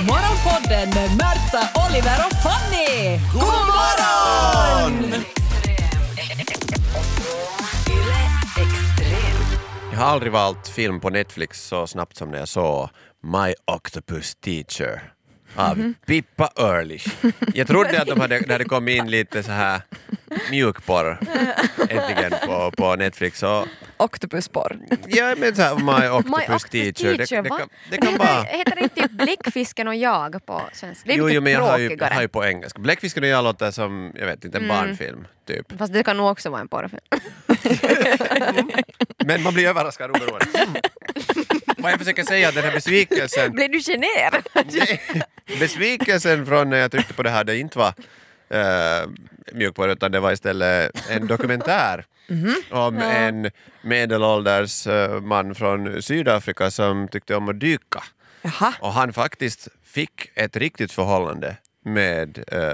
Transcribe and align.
Morgonpodden 0.00 0.88
med 0.94 1.10
Märta, 1.16 1.68
Oliver 1.88 2.18
och 2.26 2.36
Fanny! 2.42 3.18
God 3.32 3.42
morgon! 3.42 5.14
Jag 9.92 9.98
har 9.98 10.06
aldrig 10.06 10.32
valt 10.32 10.68
film 10.68 11.00
på 11.00 11.10
Netflix 11.10 11.66
så 11.66 11.86
snabbt 11.86 12.16
som 12.16 12.30
när 12.30 12.38
jag 12.38 12.48
såg 12.48 12.88
My 13.22 13.54
Octopus 13.66 14.34
Teacher 14.34 15.12
av 15.56 15.92
Pippa 16.06 16.50
Ehrlich. 16.56 17.06
Jag 17.54 17.66
trodde 17.66 18.00
att 18.02 18.08
de 18.08 18.20
hade, 18.20 18.38
det 18.40 18.52
hade 18.52 18.64
kommit 18.64 18.98
in 18.98 19.10
lite 19.10 19.42
så 19.42 19.52
här 19.52 19.80
mjukporr 20.50 21.18
äntligen 21.88 22.32
på, 22.46 22.70
på 22.76 22.96
Netflix. 22.96 23.42
Och, 23.42 23.66
Octopusporr. 23.96 24.78
ja, 25.06 25.34
men 25.38 25.54
så 25.54 25.62
här, 25.62 25.74
My 25.76 26.08
Octopus, 26.08 26.30
My 26.38 26.54
Octopus 26.54 26.64
Teacher, 26.64 27.16
Teacher, 27.16 27.36
det, 27.36 27.42
det, 27.42 27.48
kan, 27.48 27.68
det 27.90 27.96
kan 27.96 28.12
heter, 28.12 28.26
vara... 28.26 28.42
heter 28.42 28.74
det 28.76 28.82
inte 28.82 29.08
Bläckfisken 29.08 29.88
och 29.88 29.94
jag 29.94 30.46
på 30.46 30.62
svenska? 30.72 31.02
Det 31.06 31.12
är 31.12 31.18
Jo, 31.18 31.24
lite 31.24 31.34
jo, 31.34 31.40
men 31.40 31.52
jag 31.52 31.60
har 31.60 31.78
ju, 31.78 31.98
har 32.00 32.22
ju 32.22 32.28
på 32.28 32.44
engelska. 32.44 32.78
Bläckfisken 32.78 33.22
och 33.22 33.28
jag 33.28 33.44
låter 33.44 33.70
som, 33.70 34.12
jag 34.18 34.26
vet 34.26 34.44
inte, 34.44 34.58
en 34.58 34.68
barnfilm 34.68 35.26
typ. 35.46 35.78
Fast 35.78 35.92
det 35.92 36.02
kan 36.02 36.16
nog 36.16 36.26
också 36.30 36.50
vara 36.50 36.60
en 36.60 36.68
porrfilm. 36.68 37.00
Men 39.24 39.42
man 39.42 39.54
blir 39.54 39.68
överraskad 39.68 40.10
oberoende. 40.10 40.46
Vad 41.82 41.92
jag 41.92 41.98
försöker 41.98 42.24
säga, 42.24 42.50
den 42.50 42.64
här 42.64 42.72
besvikelsen 42.72 43.52
Blev 43.52 43.70
du 43.70 43.80
generad? 43.80 44.42
Besvikelsen 45.60 46.46
från 46.46 46.70
när 46.70 46.76
jag 46.78 46.90
tryckte 46.90 47.14
på 47.14 47.22
det 47.22 47.30
här, 47.30 47.44
det 47.44 47.58
inte 47.58 47.78
var 47.78 47.94
uh, 48.54 49.10
mjukporr 49.52 49.88
utan 49.88 50.12
det 50.12 50.20
var 50.20 50.32
istället 50.32 51.10
en 51.10 51.26
dokumentär 51.26 52.04
om 52.70 52.98
en 52.98 53.50
medelålders 53.82 54.86
eh, 54.86 55.20
man 55.20 55.54
från 55.54 56.02
Sydafrika 56.02 56.70
som 56.70 57.08
tyckte 57.08 57.36
om 57.36 57.48
att 57.48 57.60
dyka. 57.60 58.02
Jaha. 58.42 58.74
Och 58.80 58.92
han 58.92 59.12
faktiskt 59.12 59.68
fick 59.84 60.30
ett 60.34 60.56
riktigt 60.56 60.92
förhållande 60.92 61.56
med 61.84 62.44
eh, 62.46 62.72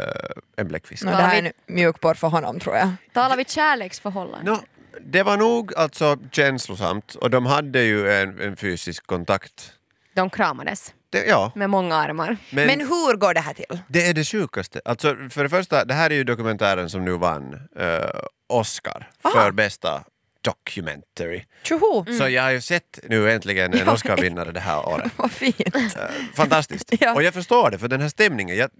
en 0.56 0.68
bläckfisk. 0.68 1.04
No, 1.04 1.10
det 1.10 1.16
här 1.16 1.42
är 1.42 1.42
en 1.42 1.52
mjukporr 1.66 2.14
för 2.14 2.28
honom 2.28 2.60
tror 2.60 2.76
jag. 2.76 2.92
Talar 3.12 3.36
vi 3.36 3.44
kärleksförhållande? 3.44 4.50
Nå, 4.50 4.60
det 5.04 5.22
var 5.22 5.36
nog 5.36 5.74
alltså 5.74 6.16
känslosamt 6.32 7.14
och 7.14 7.30
de 7.30 7.46
hade 7.46 7.82
ju 7.82 8.10
en, 8.12 8.40
en 8.40 8.56
fysisk 8.56 9.06
kontakt. 9.06 9.72
De 10.14 10.30
kramades 10.30 10.94
Det, 11.10 11.24
ja, 11.26 11.52
med 11.54 11.70
många 11.70 11.96
armar. 11.96 12.36
men, 12.50 12.66
Men 12.66 12.80
hur 12.80 13.16
går 13.16 13.34
det 13.34 13.40
här 13.40 13.54
till? 13.54 13.78
det 13.88 14.06
är 14.06 14.14
det 14.14 14.24
sjukaste. 14.24 14.80
Alltså, 14.84 15.16
för 15.30 15.42
det 15.42 15.48
första, 15.48 15.84
det 15.84 15.94
här 15.94 16.10
är 16.10 16.14
ju 16.14 16.24
dokumentären 16.24 16.90
som 16.90 17.04
nu 17.04 17.12
vann 17.12 17.54
eh, 17.78 18.10
Oscar 18.48 19.10
för 19.22 19.50
bästa 19.52 20.04
documentary. 20.42 21.44
Tjoho! 21.62 22.04
Så 22.18 22.28
jag 22.28 22.42
har 22.42 22.50
ju 22.50 22.60
sett 22.60 22.98
nu 23.08 23.30
äntligen 23.32 23.74
en. 23.74 23.88
Oscarvinnare 23.88 24.52
det 24.52 24.60
här 24.60 24.88
året. 24.88 25.12
Vad 25.16 25.30
fint. 25.30 25.76
Eh, 25.76 26.02
Fantastiskt. 26.34 26.92
Ja. 27.00 27.14
Och 27.14 27.22
jag 27.22 27.34
förstår 27.34 27.70
det, 27.70 27.78
för 27.78 27.88
den 27.88 28.00
här 28.00 28.08
stämningen. 28.08 28.56
Jag, 28.56 28.70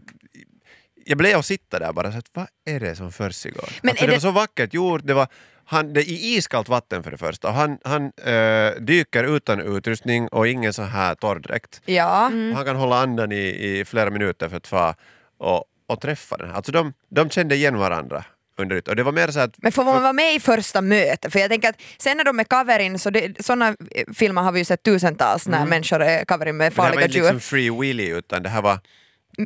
jag 1.05 1.19
blev 1.19 1.39
att 1.39 1.47
sitta 1.47 1.79
där 1.79 1.93
bara 1.93 2.13
så 2.13 2.19
att 2.19 2.27
vad 2.33 2.47
är 2.65 2.81
det 2.81 2.97
som 2.97 3.13
försiggår? 3.13 3.63
Alltså, 3.63 3.81
det, 3.83 4.07
det- 4.07 4.13
var 4.13 4.19
så 4.19 4.31
vackert 4.31 4.75
gjort, 4.75 5.01
det 5.05 5.15
var 5.15 5.29
han, 5.71 5.93
det, 5.93 6.03
i 6.03 6.37
iskallt 6.37 6.69
vatten 6.69 7.03
för 7.03 7.11
det 7.11 7.19
första. 7.19 7.51
Han, 7.51 7.79
han 7.85 8.13
eh, 8.25 8.73
dyker 8.81 9.25
utan 9.25 9.61
utrustning 9.61 10.29
och 10.29 10.49
ingen 10.49 10.73
så 10.73 10.83
här 10.83 11.15
torrdräkt. 11.15 11.81
Ja. 11.85 12.27
Och 12.27 12.57
Han 12.57 12.65
kan 12.65 12.77
hålla 12.77 12.99
andan 13.03 13.33
i, 13.33 13.39
i 13.39 13.85
flera 13.85 14.11
minuter 14.11 14.49
för 14.49 14.57
att 14.57 14.67
få 14.67 14.95
och, 15.39 15.65
och 15.87 16.01
träffa 16.01 16.37
den. 16.37 16.51
Alltså 16.51 16.73
de, 16.73 16.93
de 17.09 17.31
kände 17.31 17.55
igen 17.55 17.79
varandra 17.79 18.25
under 18.59 18.77
det. 18.77 18.89
Och 18.89 18.97
det 18.97 19.03
var 19.03 19.13
mer 19.13 19.29
så 19.29 19.41
att 19.41 19.55
Men 19.57 19.73
får 19.73 19.85
man 19.85 20.03
vara 20.03 20.13
med 20.13 20.35
i 20.35 20.41
första 20.41 20.81
mötet? 20.81 21.33
För 21.33 21.39
jag 21.39 21.51
tänker 21.51 21.69
att 21.69 21.81
sen 21.99 22.17
när 22.17 22.25
de 22.25 22.41
är 22.41 22.45
coverin, 22.45 22.99
så 22.99 23.11
det, 23.11 23.45
sådana 23.45 23.77
filmer 24.15 24.43
har 24.43 24.53
vi 24.53 24.59
ju 24.59 24.65
sett 24.65 24.83
tusentals 24.83 25.49
när 25.49 25.67
människor 25.67 26.03
är 26.03 26.25
coverin 26.25 26.57
med 26.57 26.73
Men 26.77 26.77
det 26.77 26.83
här 26.83 26.89
var 26.89 26.93
farliga 26.93 27.07
inte 27.07 27.19
djur. 27.19 27.25
liksom 27.25 27.41
free 27.41 27.71
willy 27.71 28.09
utan 28.09 28.43
det 28.43 28.49
här 28.49 28.63
var 28.63 28.79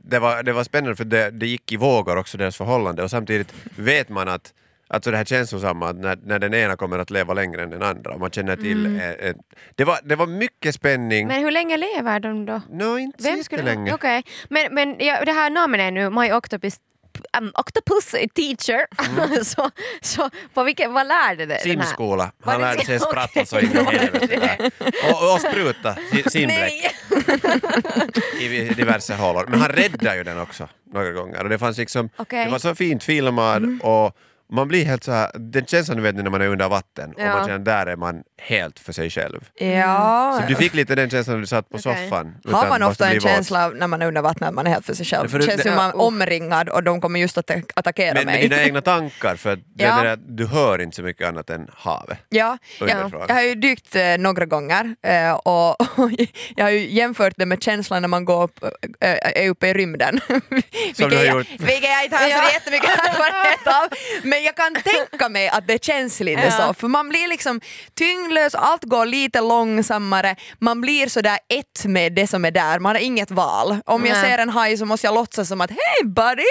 det 0.03 0.19
var, 0.19 0.43
det 0.43 0.53
var 0.53 0.65
spännande 0.65 0.97
för 0.97 1.05
det, 1.05 1.31
det 1.31 1.47
gick 1.47 1.73
i 1.73 1.77
vågor 1.77 2.17
också 2.17 2.39
deras 2.39 2.57
förhållande 2.57 3.03
och 3.03 3.11
samtidigt 3.11 3.55
vet 3.77 4.09
man 4.09 4.29
att 4.29 4.53
Alltså 4.93 5.11
det 5.11 5.17
här 5.17 5.25
känslosamma, 5.25 5.89
att 5.89 5.97
när, 5.97 6.19
när 6.25 6.39
den 6.39 6.55
ena 6.55 6.77
kommer 6.77 6.99
att 6.99 7.11
leva 7.11 7.35
längre 7.35 7.63
än 7.63 7.71
den 7.71 7.83
andra 7.83 8.19
man 8.19 8.31
känner 8.31 8.57
till... 8.57 8.87
Eh, 8.87 9.11
eh, 9.11 9.35
det, 9.75 9.85
var, 9.85 9.99
det 10.05 10.17
var 10.17 10.27
mycket 10.27 10.75
spänning. 10.75 11.27
Men 11.27 11.45
hur 11.45 11.51
länge 11.51 11.77
lever 11.77 12.21
de 12.21 12.47
då? 12.47 12.61
Nå, 12.71 12.99
inte 12.99 13.23
Vem 13.23 13.45
skulle... 13.45 13.63
länge. 13.63 13.95
Okej, 13.95 14.23
men, 14.49 14.75
men 14.75 14.97
ja, 14.99 15.25
det 15.25 15.33
här 15.33 15.51
namnet 15.51 15.81
är 15.81 15.91
nu 15.91 16.11
My 16.11 16.33
Octopus 16.33 16.77
um, 17.39 17.53
Octopus 17.55 18.11
Teacher. 18.35 18.87
så, 19.45 19.71
så 20.01 20.31
på 20.55 20.65
vilket, 20.65 20.91
vad 20.91 21.07
lärde 21.07 21.55
här? 21.55 21.61
Simskola. 21.61 22.33
Han 22.43 22.61
lärde 22.61 22.85
sig 22.85 23.01
spratta 23.01 23.45
så 23.45 23.61
in 23.61 23.71
i. 23.71 24.71
Och, 25.13 25.35
och 25.35 25.41
spruta 25.41 25.95
si- 25.95 26.31
simbläck 26.31 26.95
i 28.41 28.49
diverse 28.75 29.15
hålor. 29.15 29.47
Men 29.49 29.61
han 29.61 29.69
räddade 29.69 30.17
ju 30.17 30.25
den 30.25 30.41
också 30.41 30.69
några 30.93 31.11
gånger 31.11 31.43
och 31.43 31.49
det 31.49 31.59
fanns 31.59 31.79
liksom, 31.79 32.09
Okej. 32.17 32.45
det 32.45 32.51
var 32.51 32.59
så 32.59 32.75
fint 32.75 33.05
filmad 33.05 33.79
och 33.83 34.17
man 34.53 34.69
blir 34.69 34.85
helt 34.85 35.05
så 35.05 35.13
här, 35.13 35.31
den 35.35 35.67
känslan 35.67 35.97
du 35.97 36.03
vet 36.03 36.15
när 36.15 36.31
man 36.31 36.41
är 36.43 36.47
under 36.49 36.69
vatten 36.69 37.13
och 37.15 37.21
Ja. 37.23 37.33
man 37.37 37.47
känner 37.47 37.59
där 37.59 37.87
är 37.87 37.97
man 37.97 38.23
helt 38.43 38.79
för 38.79 38.93
sig 38.93 39.11
själv. 39.11 39.41
Ja. 39.55 40.39
Så 40.41 40.49
du 40.49 40.55
fick 40.55 40.75
lite 40.75 40.95
den 40.95 41.11
känslan 41.11 41.37
när 41.37 41.41
du 41.41 41.47
satt 41.47 41.69
på 41.69 41.79
Okej. 41.79 42.09
soffan. 42.09 42.35
Har 42.53 42.69
man 42.69 42.83
ofta 42.83 43.09
en 43.11 43.21
känsla 43.21 43.65
av 43.67 43.77
när 43.77 43.87
man 43.87 44.03
är 44.03 44.07
under 44.07 44.23
vattnet 44.23 44.49
att 44.49 44.55
man 44.55 44.67
är 44.67 44.71
helt 44.71 44.87
för 44.87 44.95
sig 44.95 45.07
själv? 45.07 45.29
För 45.29 45.39
Det 45.39 45.45
känns 45.45 45.57
det- 45.63 45.69
som 45.69 45.75
man 45.77 45.91
är 45.91 45.97
omringad 46.01 46.69
och 46.69 46.83
de 46.83 47.01
kommer 47.01 47.21
just 47.21 47.39
att 47.39 47.51
attackera 47.75 48.15
Men 48.15 48.27
mig. 48.27 48.43
dina 48.49 48.63
egna 48.63 48.81
tankar 48.81 49.37
för 49.37 49.59
Ja. 49.77 50.01
är 50.01 50.05
det 50.05 50.13
att 50.13 50.37
du 50.37 50.47
hör 50.47 50.81
inte 50.81 50.97
så 50.97 51.03
mycket 51.03 51.29
annat 51.29 51.51
än 51.51 51.69
havet. 51.77 52.19
Ja, 52.29 52.59
Underifrån. 52.81 53.25
jag 53.29 53.35
har 53.35 53.43
ju 53.43 53.55
dykt 53.55 53.97
eh, 53.97 54.03
några 54.19 54.45
gånger 54.47 54.95
eh, 55.07 55.33
och, 55.33 55.81
och 55.81 56.11
jag 56.57 56.65
har 56.65 56.71
ju 56.71 56.91
jämfört 56.93 57.35
det 57.37 57.47
med 57.47 57.63
känslan 57.63 58.03
när 58.03 58.09
man 58.09 58.25
går 58.25 58.43
upp, 58.43 58.65
eh, 58.65 58.71
är 59.01 59.49
uppe 59.49 59.69
i 59.69 59.75
rymden. 59.75 60.21
du 60.29 60.35
har 60.35 61.09
vilket, 61.11 61.27
jag, 61.27 61.37
gjort. 61.39 61.47
vilket 61.51 61.91
jag 61.91 62.05
inte 62.05 62.17
har 62.17 62.29
Ja. 62.29 62.43
så 62.49 62.55
jättemycket 62.55 62.91
erfarenhet 62.91 63.67
av. 63.67 63.89
Men 64.23 64.42
jag 64.45 64.57
kan 64.57 64.75
tänka 64.75 65.29
mig 65.29 65.49
att 65.49 65.67
det 65.69 65.85
känns 65.85 66.21
lite 66.21 66.43
Ja. 66.43 66.51
så, 66.51 66.75
för 66.75 66.89
man 66.89 67.09
blir 67.09 67.29
liksom 67.29 67.61
tyngdlös, 67.95 68.55
allt 68.55 68.85
går 68.85 69.07
lite 69.07 69.41
långsammare, 69.41 70.37
man 70.59 70.81
blir 70.81 71.07
sådär 71.09 71.39
ett 71.49 71.85
med 71.85 72.13
det 72.13 72.27
som 72.27 72.45
är 72.45 72.51
där, 72.51 72.79
man 72.79 72.95
har 72.95 73.03
inget 73.03 73.31
val. 73.31 73.79
Om 73.87 74.07
jag 74.07 74.15
Nej. 74.15 74.31
ser 74.31 74.39
en 74.39 74.49
haj 74.49 74.77
så 74.77 74.85
måste 74.87 75.07
jag 75.07 75.15
låtsas 75.15 75.49
som 75.49 75.61
att 75.61 75.71
hej 75.71 76.09
buddy, 76.09 76.43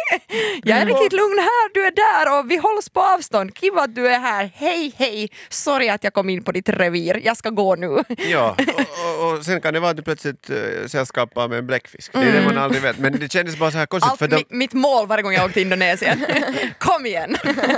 jag 0.63 0.77
Mm. 0.77 0.87
är 0.87 0.93
riktigt 0.93 1.13
lugn 1.13 1.37
här, 1.39 1.73
du 1.73 1.85
är 1.85 1.91
där 1.91 2.39
och 2.39 2.51
vi 2.51 2.57
hålls 2.57 2.89
på 2.89 3.01
avstånd, 3.01 3.57
kiva 3.57 3.81
att 3.81 3.95
du 3.95 4.07
är 4.07 4.19
här, 4.19 4.51
hej 4.55 4.93
hej, 4.97 5.29
sorry 5.49 5.89
att 5.89 6.03
jag 6.03 6.13
kom 6.13 6.29
in 6.29 6.43
på 6.43 6.51
ditt 6.51 6.69
revir, 6.69 7.21
jag 7.23 7.37
ska 7.37 7.49
gå 7.49 7.75
nu. 7.75 8.03
Ja, 8.17 8.55
och, 8.77 9.25
och, 9.27 9.33
och 9.37 9.45
sen 9.45 9.61
kan 9.61 9.73
det 9.73 9.79
vara 9.79 9.91
att 9.91 9.97
du 9.97 10.03
plötsligt 10.03 10.49
uh, 10.49 10.87
sällskapar 10.87 11.47
med 11.47 11.57
en 11.57 11.67
bläckfisk. 11.67 12.13
Det 12.13 12.19
är 12.19 12.31
det 12.31 12.41
man 12.45 12.57
aldrig 12.57 12.81
vet. 12.81 12.97
Men 12.99 13.19
det 13.19 13.31
kändes 13.31 13.57
bara 13.57 13.71
så 13.71 13.77
här 13.77 13.85
konstigt 13.85 14.01
Mm. 14.07 14.11
Allt 14.11 14.19
för 14.19 14.27
de, 14.27 14.35
mi, 14.35 14.57
mitt 14.57 14.73
mål 14.73 15.07
varje 15.07 15.21
gång 15.23 15.33
jag 15.33 15.43
åkte 15.45 15.53
till 15.53 15.61
Indonesien. 15.61 16.25
Kom 16.79 17.05
igen! 17.05 17.37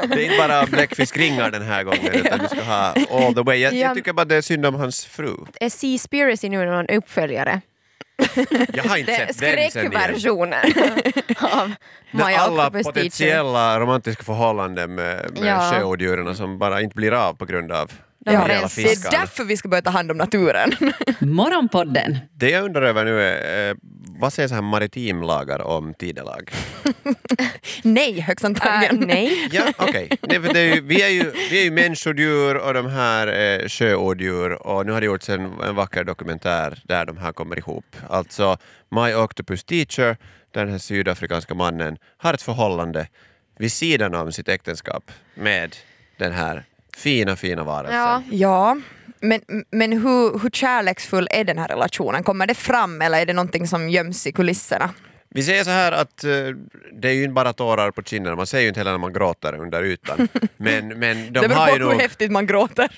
Det 0.09 0.15
är 0.15 0.25
inte 0.25 0.37
bara 0.37 0.65
bläckfiskringar 0.65 1.51
den 1.51 1.61
här 1.61 1.83
gången 1.83 2.13
utan 2.13 2.39
du 2.39 2.47
ska 2.47 2.61
ha 2.63 2.93
all 3.11 3.33
the 3.35 3.41
way. 3.41 3.57
Jag, 3.57 3.73
Ja. 3.73 3.77
jag 3.77 3.95
tycker 3.95 4.13
bara 4.13 4.25
det 4.25 4.35
är 4.35 4.41
synd 4.41 4.65
om 4.65 4.75
hans 4.75 5.05
fru. 5.05 5.35
Är 5.59 5.69
Seaspiracy 5.69 6.49
nu 6.49 6.65
någon 6.65 6.87
uppföljare? 6.89 7.61
Jag 8.73 8.83
har 8.83 8.97
inte 8.97 9.11
Det 9.11 9.33
sett 9.33 9.39
den 9.39 9.69
skräckversionen 9.71 10.65
av 11.41 11.71
När 12.11 12.37
alla 12.37 12.71
potentiella 12.71 13.79
romantiska 13.79 14.23
förhållanden 14.23 14.95
med, 14.95 15.31
med 15.39 15.45
Ja. 15.51 15.71
sjöodjuren 15.71 16.35
som 16.35 16.57
bara 16.59 16.81
inte 16.81 16.95
blir 16.95 17.11
av 17.11 17.33
på 17.33 17.45
grund 17.45 17.71
av 17.71 17.91
De. 18.25 18.31
Det 18.31 18.37
är 18.37 19.11
därför 19.11 19.43
vi 19.43 19.57
ska 19.57 19.67
börja 19.69 19.81
ta 19.81 19.89
hand 19.89 20.11
om 20.11 20.17
naturen. 20.17 20.71
Morgonpodden 21.19 22.17
Det 22.33 22.49
jag 22.49 22.63
undrar 22.65 22.81
över 22.81 23.05
nu 23.05 23.21
är, 23.21 23.69
eh, 23.69 23.75
vad 24.19 24.33
säger 24.33 24.49
så 24.49 24.55
här 24.55 24.61
maritimlagar 24.61 25.61
om 25.61 25.93
tidelag? 25.93 26.51
Nej, 27.83 28.19
högst 28.19 28.43
Äh, 28.43 28.47
antagligen. 28.49 28.99
nej. 28.99 29.49
Ja, 29.51 29.63
okej. 29.77 30.09
Nej, 30.21 30.41
för 30.41 30.53
det 30.53 30.59
är 30.59 30.75
ju, 30.75 30.81
vi, 30.81 31.01
är 31.01 31.07
ju, 31.09 31.31
vi 31.51 31.59
är 31.59 31.63
ju 31.63 31.71
människodjur 31.71 32.57
och 32.57 32.73
de 32.73 32.85
här 32.89 33.27
är 33.27 33.69
sjöodjur 33.69 34.67
och 34.67 34.85
nu 34.85 34.91
har 34.91 35.01
det 35.01 35.05
gjorts 35.05 35.29
en, 35.29 35.59
en 35.61 35.75
vacker 35.75 36.03
dokumentär 36.03 36.81
där 36.85 37.05
de 37.05 37.17
här 37.17 37.31
kommer 37.33 37.57
ihop. 37.57 37.85
Alltså 38.09 38.57
My 38.91 39.13
Octopus 39.13 39.63
Teacher, 39.63 40.17
den 40.53 40.69
här 40.69 40.77
sydafrikanska 40.77 41.53
mannen 41.53 41.97
har 42.17 42.33
ett 42.33 42.41
förhållande 42.41 43.07
vid 43.59 43.71
sidan 43.71 44.15
om 44.15 44.31
sitt 44.31 44.49
äktenskap 44.49 45.11
med 45.35 45.75
den 46.17 46.31
här 46.31 46.63
fina, 46.97 47.35
fina 47.35 47.63
varelsen. 47.63 47.97
Ja. 47.99 48.23
Ja, 48.31 48.77
men, 49.19 49.41
men 49.71 49.91
hur, 49.91 50.39
hur 50.39 50.49
kärleksfull 50.49 51.27
är 51.31 51.43
den 51.43 51.57
här 51.57 51.67
relationen? 51.67 52.23
Kommer 52.23 52.47
det 52.47 52.53
fram 52.55 53.01
eller 53.01 53.21
är 53.21 53.25
det 53.25 53.33
någonting 53.33 53.67
som 53.67 53.89
göms 53.89 54.27
i 54.27 54.31
kulisserna? 54.31 54.89
Vi 55.35 55.43
säger 55.43 55.63
så 55.63 55.69
här 55.69 55.91
att 55.91 56.23
eh, 56.23 56.29
det 57.01 57.07
är 57.09 57.13
ju 57.13 57.23
inte 57.23 57.33
bara 57.33 57.53
tårar 57.53 57.91
på 57.91 58.03
kinderna, 58.03 58.35
man 58.35 58.47
ser 58.47 58.59
ju 58.59 58.67
inte 58.67 58.79
heller 58.79 58.91
när 58.91 58.97
man 58.97 59.13
gråter 59.13 59.55
under 59.55 59.83
ytan. 59.83 60.27
Men, 60.57 60.87
men 60.87 61.33
de 61.33 61.47
det 61.47 61.53
har 61.55 61.65
beror 61.65 61.67
ju 61.67 61.79
på 61.79 61.85
hur 61.85 61.91
nog 61.91 62.01
häftigt 62.01 62.31
man 62.31 62.47
gråter. 62.47 62.89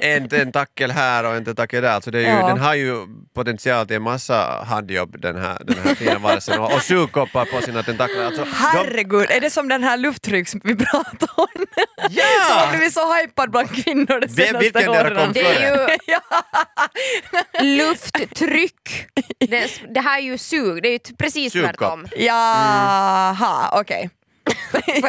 en 0.00 0.28
tentakel 0.28 0.90
här 0.90 1.24
och 1.24 1.34
en 1.34 1.44
tentakel 1.44 1.82
där. 1.82 2.00
Så 2.00 2.10
det 2.10 2.18
är 2.18 2.22
ju, 2.22 2.28
Ja. 2.28 2.48
Den 2.48 2.58
har 2.58 2.74
ju 2.74 2.94
potential 3.34 3.86
till 3.86 3.96
en 3.96 4.02
massa 4.02 4.64
handjobb 4.68 5.20
den 5.20 5.36
här, 5.36 5.58
den 5.64 5.76
här 5.84 5.94
fina 5.94 6.18
varelsen 6.18 6.60
och, 6.60 6.74
och 6.74 6.82
sugkoppar 6.82 7.44
på 7.44 7.60
sina 7.62 7.82
tentakler. 7.82 8.24
Alltså, 8.24 8.44
de, 8.44 8.50
Herregud, 8.52 9.30
är 9.30 9.40
det 9.40 9.50
som 9.50 9.68
den 9.68 9.82
här 9.82 9.96
lufttrycks 9.96 10.54
vi 10.64 10.76
pratade 10.76 11.32
om? 11.36 11.64
Ja! 12.10 12.24
Som 12.48 12.56
har 12.58 12.70
blivit 12.76 12.92
så 12.94 13.14
hypad 13.14 13.50
bland 13.50 13.84
kvinnor 13.84 14.20
de 14.20 14.28
senaste 14.28 14.58
vilken 14.58 14.88
åren. 14.88 15.16
kom 15.16 15.32
Det 15.32 15.40
är 15.40 15.60
ju 17.60 17.76
lufttryck. 17.76 19.06
Det, 19.38 19.70
det 19.94 20.00
här 20.00 20.18
är 20.18 20.22
ju 20.22 20.38
sug, 20.38 20.82
det 20.82 20.88
är 20.88 20.92
ju 20.92 21.16
precis 21.18 21.52
Sugkopp. 21.52 21.76
tvärtom. 21.78 22.06
Jaha, 22.16 23.80
okej. 23.80 24.04
Att 24.04 24.19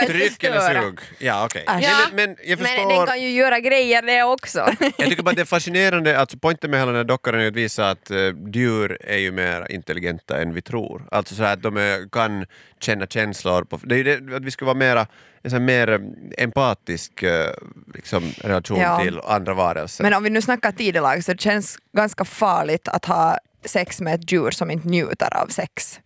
Tryck 0.08 0.44
eller 0.44 0.81
sug? 0.81 1.00
Ja 1.18 1.46
okej. 1.46 1.63
Nej, 1.68 1.84
Ja, 1.84 1.98
Men, 2.13 2.16
men 2.16 2.36
jag 2.44 2.60
Men 2.60 2.88
den 2.88 3.08
kan 3.08 3.22
ju 3.22 3.30
göra 3.30 3.60
grejer 3.60 4.02
det 4.02 4.24
också. 4.24 4.60
jag 4.80 5.10
tycker 5.10 5.24
bara 5.24 5.30
att 5.30 5.36
det 5.36 5.42
är 5.42 5.46
fascinerande, 5.46 6.19
alltså 6.19 6.38
poängen 6.38 6.58
med 6.72 6.80
hela 6.80 6.92
den 6.92 6.96
här 7.00 7.04
dockan 7.04 7.36
är 7.36 7.48
att 7.48 7.56
visa 7.56 7.90
att 7.90 8.12
uh, 8.12 8.34
djur 8.54 8.98
är 9.02 9.18
ju 9.18 9.31
mer 9.31 9.72
intelligenta 9.72 10.42
än 10.42 10.54
vi 10.54 10.62
tror. 10.62 11.08
Alltså 11.12 11.36
så 11.36 11.44
att 11.44 11.62
de 11.62 11.78
är, 11.78 12.10
kan 12.10 12.46
känna 12.80 13.08
känslor. 13.08 13.63
På, 13.63 13.80
det 13.84 13.96
är 13.96 13.98
ju 13.98 14.04
det, 14.19 14.36
att 14.36 14.46
vi 14.46 14.52
ska 14.52 14.66
vara 14.66 14.75
mera, 14.75 15.08
en 15.44 15.52
sån 15.52 15.66
mer 15.66 15.90
eh, 15.92 16.00
empatisk 16.44 17.24
eh, 17.24 17.50
liksom, 17.94 18.31
relation 18.38 18.80
Ja. 18.80 19.00
till 19.04 19.19
andra 19.19 19.54
varelser. 19.54 20.04
Men 20.04 20.13
om 20.13 20.24
vi 20.24 20.30
nu 20.30 20.42
snackar 20.42 20.72
tidelag 20.72 21.24
så 21.24 21.31
det 21.31 21.42
känns 21.42 21.78
ganska 21.98 22.25
farligt 22.25 22.88
att 22.88 23.06
ha 23.06 23.38
sex 23.66 24.02
med 24.02 24.16
ett 24.16 24.31
djur 24.31 24.52
som 24.52 24.72
inte 24.72 24.88
njuter 24.88 25.38
av 25.38 25.48
sex. 25.48 26.00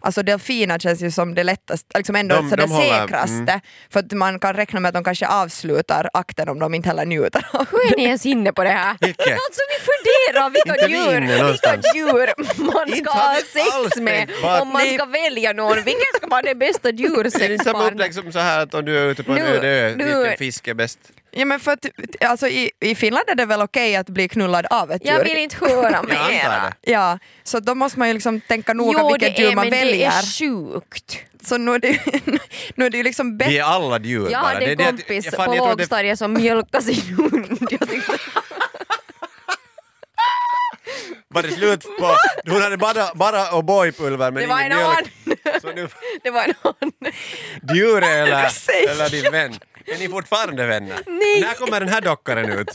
Alltså 0.00 0.22
delfiner 0.22 0.78
känns 0.78 1.02
ju 1.02 1.10
som 1.10 1.34
det 1.34 1.44
lättaste, 1.44 1.98
liksom 1.98 2.16
ändå 2.16 2.34
De- 2.36 2.50
så 2.50 2.56
det 2.56 2.62
de 2.62 2.70
håller- 2.70 3.00
säkraste. 3.00 3.60
För 3.90 4.00
att 4.00 4.12
man 4.12 4.38
kan 4.40 4.54
räkna 4.54 4.80
med 4.80 4.88
att 4.88 4.94
de 4.94 5.04
kanske 5.04 5.26
avslutar 5.28 6.08
akten 6.12 6.48
om 6.48 6.58
de 6.58 6.74
inte 6.74 6.88
heller 6.88 7.04
njuter 7.06 7.46
av 7.52 7.66
Hur 7.70 7.92
är 7.92 7.96
ni 7.96 8.02
ens 8.04 8.26
inne 8.26 8.52
på 8.52 8.64
det 8.64 8.70
här? 8.70 8.96
Vilket? 9.00 9.26
Alltså 9.26 9.60
vi 9.70 9.84
funderar 10.28 10.50
vilka 10.50 10.88
djur, 10.88 11.20
vilka 11.50 11.76
djur 11.94 12.34
man 12.72 12.88
Inte 12.88 12.98
ska 12.98 13.10
ha 13.12 13.36
sex 13.52 13.74
alls 13.74 13.96
med 13.96 14.30
om 14.62 14.68
man 14.68 14.94
ska 14.94 15.04
välja 15.04 15.52
någon. 15.52 15.74
Vilken 15.76 16.12
ska 16.16 16.26
vara 16.26 16.42
det 16.42 16.54
bästa 16.54 16.92
det 16.92 17.02
är 17.04 17.64
samma 17.64 17.86
upplägg 17.90 18.14
som 18.14 18.32
så 18.32 18.38
här 18.38 18.60
att 18.62 18.74
om 18.74 18.84
du 18.84 18.98
är 18.98 19.04
ute 19.06 19.22
på 19.22 19.32
en 19.32 19.38
öde 19.38 19.68
ö, 19.68 19.94
nu- 19.96 20.04
vilken 20.04 20.38
fisk 20.38 20.68
är 20.68 20.74
bäst? 20.74 20.98
Ja, 21.30 21.44
men 21.44 21.60
för 21.60 21.72
att, 21.72 21.86
alltså, 22.20 22.48
i, 22.48 22.70
I 22.80 22.94
Finland 22.94 23.24
är 23.28 23.34
det 23.34 23.44
väl 23.46 23.62
okej 23.62 23.96
att 23.96 24.08
bli 24.08 24.28
knullad 24.28 24.66
av 24.70 24.92
ett 24.92 25.02
Jag 25.04 25.14
djur? 25.18 25.24
vill 25.24 25.38
inte 25.38 25.56
höra 25.66 25.90
Jag 25.90 26.08
mera. 26.08 26.72
det. 26.82 26.90
Ja, 26.92 27.18
så 27.44 27.60
då 27.60 27.74
måste 27.74 27.98
man 27.98 28.08
ju 28.08 28.14
liksom 28.14 28.40
tänka 28.40 28.74
noga 28.74 28.98
Jo 29.02 29.08
vilket 29.12 29.36
det 29.36 29.42
djur 29.42 29.50
är 29.50 29.54
man 29.56 29.68
men 29.68 29.78
det 29.78 29.84
väljer. 29.84 30.08
är 30.08 30.22
sjukt. 30.38 31.18
Så 31.42 31.58
nu 31.58 31.74
är 31.74 31.78
det, 31.78 31.98
nu 32.74 32.86
är 32.86 32.90
det 32.90 32.96
ju 32.96 33.02
liksom 33.02 33.38
bättre. 33.38 33.50
Vi 33.52 33.58
är 33.58 33.64
alla 33.64 33.98
djur 33.98 34.28
Jag 34.30 34.40
bara. 34.42 34.46
hade 34.54 34.58
Det 34.60 34.64
är 34.66 34.70
en 34.70 34.76
det 34.76 34.84
kompis 35.02 35.24
jag- 35.24 35.34
fan, 35.34 35.46
på 35.46 35.54
jag 35.56 35.64
det- 35.66 35.70
lågstadiet 35.70 36.18
som 36.18 36.32
mjölkade 36.32 36.84
sin 36.84 37.14
hund. 37.16 37.66
Jag 37.70 37.88
tyckte, 37.90 38.12
Var 41.42 41.42
det 41.42 41.52
slut 41.52 41.82
på... 41.98 42.16
Hon 42.50 42.62
hade 42.62 42.76
bara, 42.76 43.14
bara 43.14 43.44
O'boy-pulver 43.50 44.30
men 44.30 44.34
det 44.34 44.46
var 44.46 44.60
ingen 44.60 44.72
en 44.72 44.78
mjölk. 44.78 45.60
Så 45.62 45.72
nu, 45.72 45.88
Det 46.22 46.30
var 46.30 46.42
en 46.42 46.54
annan. 46.62 46.92
djur 47.74 48.02
eller, 48.02 48.50
eller 48.88 49.10
din 49.10 49.32
vän. 49.32 49.54
Är 49.86 49.98
ni 49.98 50.08
fortfarande 50.08 50.66
vänner? 50.66 50.98
Nej. 51.06 51.40
När 51.40 51.54
kommer 51.54 51.80
den 51.80 51.88
här 51.88 52.00
dockaren 52.00 52.52
ut? 52.52 52.68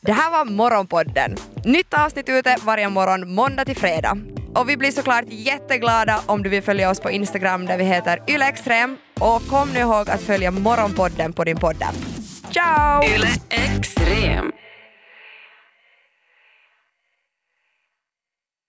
Det 0.00 0.12
här 0.12 0.30
var 0.30 0.44
Morgonpodden. 0.44 1.36
Nytt 1.64 1.94
avsnitt 1.94 2.28
ute 2.28 2.56
varje 2.62 2.88
morgon 2.88 3.34
måndag 3.34 3.64
till 3.64 3.76
fredag. 3.76 4.18
Och 4.54 4.68
vi 4.68 4.76
blir 4.76 4.90
såklart 4.90 5.24
jätteglada 5.28 6.20
om 6.26 6.42
du 6.42 6.50
vill 6.50 6.62
följa 6.62 6.90
oss 6.90 7.00
på 7.00 7.10
Instagram 7.10 7.66
där 7.66 7.78
vi 7.78 7.84
heter 7.84 8.22
ylextrem. 8.28 8.96
Och 9.20 9.46
kom 9.48 9.72
nu 9.72 9.80
ihåg 9.80 10.10
att 10.10 10.22
följa 10.22 10.50
Morgonpodden 10.50 11.32
på 11.32 11.44
din 11.44 11.56
podd. 11.56 11.84
Ciao! 12.52 13.04
Yle 13.04 13.28
Extrem. 13.50 14.52